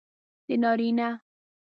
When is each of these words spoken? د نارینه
د 0.47 0.49
نارینه 0.61 1.09